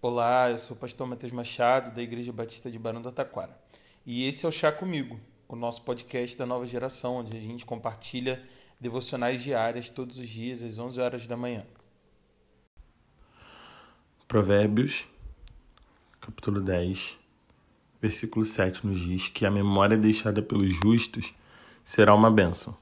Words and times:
Olá, 0.00 0.48
eu 0.48 0.60
sou 0.60 0.76
o 0.76 0.78
pastor 0.78 1.08
Matheus 1.08 1.32
Machado, 1.32 1.92
da 1.92 2.00
Igreja 2.00 2.32
Batista 2.32 2.70
de 2.70 2.78
Barão 2.78 3.02
do 3.02 3.10
Taquara. 3.10 3.58
E 4.06 4.28
esse 4.28 4.46
é 4.46 4.48
o 4.48 4.52
Chá 4.52 4.70
Comigo, 4.70 5.18
o 5.48 5.56
nosso 5.56 5.82
podcast 5.82 6.38
da 6.38 6.46
nova 6.46 6.64
geração, 6.64 7.16
onde 7.16 7.36
a 7.36 7.40
gente 7.40 7.66
compartilha 7.66 8.40
devocionais 8.78 9.42
diárias 9.42 9.90
todos 9.90 10.18
os 10.18 10.28
dias, 10.28 10.62
às 10.62 10.78
11 10.78 11.00
horas 11.00 11.26
da 11.26 11.36
manhã. 11.36 11.64
Provérbios, 14.28 15.04
capítulo 16.20 16.60
10, 16.60 17.18
versículo 18.00 18.44
7 18.44 18.86
nos 18.86 19.00
diz 19.00 19.26
que 19.26 19.44
a 19.44 19.50
memória 19.50 19.98
deixada 19.98 20.40
pelos 20.40 20.74
justos 20.74 21.34
será 21.82 22.14
uma 22.14 22.30
bênção, 22.30 22.76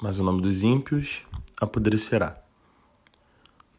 mas 0.00 0.20
o 0.20 0.22
nome 0.22 0.40
dos 0.40 0.62
ímpios 0.62 1.22
apodrecerá. 1.60 2.40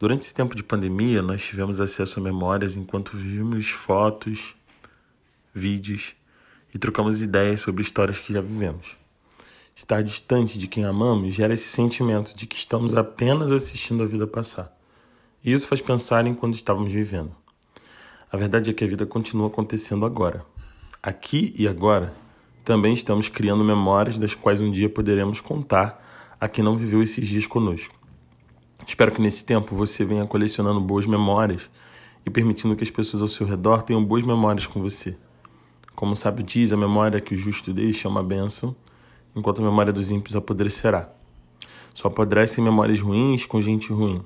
Durante 0.02 0.22
esse 0.22 0.34
tempo 0.34 0.56
de 0.56 0.64
pandemia, 0.64 1.22
nós 1.22 1.44
tivemos 1.44 1.80
acesso 1.80 2.18
a 2.18 2.22
memórias 2.24 2.74
enquanto 2.74 3.16
vimos 3.16 3.68
fotos, 3.68 4.52
vídeos 5.54 6.16
e 6.74 6.78
trocamos 6.78 7.22
ideias 7.22 7.60
sobre 7.60 7.82
histórias 7.82 8.18
que 8.18 8.32
já 8.32 8.40
vivemos. 8.40 8.96
Estar 9.76 10.02
distante 10.02 10.58
de 10.58 10.66
quem 10.66 10.84
amamos 10.84 11.32
gera 11.32 11.54
esse 11.54 11.68
sentimento 11.68 12.34
de 12.34 12.48
que 12.48 12.56
estamos 12.56 12.96
apenas 12.96 13.52
assistindo 13.52 14.02
a 14.02 14.06
vida 14.06 14.26
passar. 14.26 14.76
E 15.44 15.52
isso 15.52 15.68
faz 15.68 15.80
pensar 15.80 16.26
em 16.26 16.34
quando 16.34 16.56
estávamos 16.56 16.92
vivendo. 16.92 17.30
A 18.28 18.36
verdade 18.36 18.70
é 18.70 18.72
que 18.72 18.82
a 18.82 18.88
vida 18.88 19.06
continua 19.06 19.46
acontecendo 19.46 20.04
agora. 20.04 20.44
Aqui 21.00 21.54
e 21.56 21.68
agora, 21.68 22.12
também 22.64 22.92
estamos 22.92 23.28
criando 23.28 23.62
memórias 23.62 24.18
das 24.18 24.34
quais 24.34 24.60
um 24.60 24.68
dia 24.68 24.88
poderemos 24.88 25.38
contar 25.38 26.34
a 26.40 26.48
quem 26.48 26.64
não 26.64 26.76
viveu 26.76 27.04
esses 27.04 27.24
dias 27.28 27.46
conosco. 27.46 28.01
Espero 28.86 29.12
que 29.12 29.20
nesse 29.20 29.44
tempo 29.44 29.76
você 29.76 30.04
venha 30.04 30.26
colecionando 30.26 30.80
boas 30.80 31.06
memórias 31.06 31.62
e 32.26 32.30
permitindo 32.30 32.76
que 32.76 32.84
as 32.84 32.90
pessoas 32.90 33.22
ao 33.22 33.28
seu 33.28 33.46
redor 33.46 33.82
tenham 33.82 34.04
boas 34.04 34.22
memórias 34.22 34.66
com 34.66 34.80
você. 34.80 35.16
Como 35.94 36.12
o 36.12 36.16
sábio 36.16 36.44
diz, 36.44 36.72
a 36.72 36.76
memória 36.76 37.20
que 37.20 37.34
o 37.34 37.36
justo 37.36 37.72
deixa 37.72 38.08
é 38.08 38.10
uma 38.10 38.22
bênção, 38.22 38.74
enquanto 39.36 39.60
a 39.60 39.64
memória 39.64 39.92
dos 39.92 40.10
ímpios 40.10 40.34
apodrecerá. 40.34 41.08
Só 41.94 42.08
apodrecem 42.08 42.62
memórias 42.62 43.00
ruins 43.00 43.44
com 43.44 43.60
gente 43.60 43.92
ruim. 43.92 44.22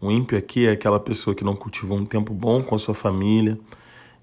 O 0.00 0.10
ímpio 0.10 0.36
aqui 0.36 0.66
é 0.66 0.72
aquela 0.72 0.98
pessoa 0.98 1.34
que 1.34 1.44
não 1.44 1.54
cultivou 1.54 1.96
um 1.96 2.04
tempo 2.04 2.32
bom 2.32 2.62
com 2.62 2.74
a 2.74 2.78
sua 2.78 2.94
família, 2.94 3.58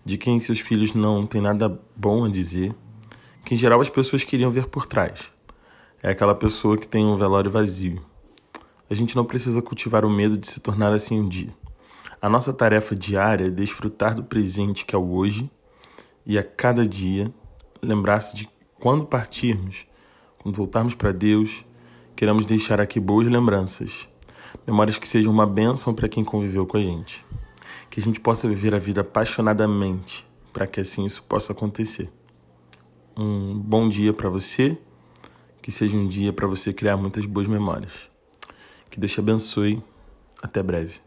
de 0.03 0.17
quem 0.17 0.39
seus 0.39 0.59
filhos 0.59 0.93
não 0.93 1.25
têm 1.25 1.41
nada 1.41 1.79
bom 1.95 2.25
a 2.25 2.29
dizer, 2.29 2.73
que 3.43 3.53
em 3.53 3.57
geral 3.57 3.79
as 3.79 3.89
pessoas 3.89 4.23
queriam 4.23 4.49
ver 4.49 4.67
por 4.67 4.85
trás. 4.85 5.31
É 6.01 6.11
aquela 6.11 6.35
pessoa 6.35 6.77
que 6.77 6.87
tem 6.87 7.05
um 7.05 7.17
velório 7.17 7.49
vazio. 7.49 8.01
A 8.89 8.93
gente 8.93 9.15
não 9.17 9.25
precisa 9.25 9.61
cultivar 9.61 10.05
o 10.05 10.09
medo 10.09 10.37
de 10.37 10.47
se 10.47 10.61
tornar 10.61 10.93
assim 10.93 11.19
um 11.19 11.27
dia. 11.27 11.53
A 12.21 12.29
nossa 12.29 12.53
tarefa 12.53 12.95
diária 12.95 13.47
é 13.47 13.49
desfrutar 13.49 14.15
do 14.15 14.23
presente 14.23 14.85
que 14.85 14.95
é 14.95 14.97
o 14.97 15.11
hoje 15.11 15.51
e 16.25 16.37
a 16.37 16.43
cada 16.43 16.87
dia 16.87 17.31
lembrar-se 17.81 18.35
de 18.35 18.49
quando 18.79 19.05
partirmos, 19.05 19.85
quando 20.37 20.55
voltarmos 20.55 20.95
para 20.95 21.11
Deus, 21.11 21.65
queremos 22.15 22.45
deixar 22.45 22.79
aqui 22.79 22.99
boas 22.99 23.27
lembranças, 23.27 24.07
memórias 24.65 24.97
que 24.97 25.07
sejam 25.07 25.33
uma 25.33 25.45
bênção 25.45 25.93
para 25.93 26.07
quem 26.07 26.23
conviveu 26.23 26.65
com 26.65 26.77
a 26.77 26.81
gente. 26.81 27.25
Que 27.89 27.99
a 27.99 28.03
gente 28.03 28.21
possa 28.21 28.47
viver 28.47 28.73
a 28.73 28.79
vida 28.79 29.01
apaixonadamente, 29.01 30.25
para 30.53 30.65
que 30.65 30.79
assim 30.79 31.05
isso 31.05 31.23
possa 31.23 31.51
acontecer. 31.51 32.09
Um 33.17 33.59
bom 33.59 33.89
dia 33.89 34.13
para 34.13 34.29
você, 34.29 34.77
que 35.61 35.71
seja 35.71 35.97
um 35.97 36.07
dia 36.07 36.31
para 36.31 36.47
você 36.47 36.71
criar 36.71 36.95
muitas 36.95 37.25
boas 37.25 37.47
memórias. 37.47 38.16
Que 38.97 39.01
Deus 39.01 39.11
te 39.13 39.19
abençoe. 39.19 39.83
Até 40.41 40.63
breve. 40.63 41.06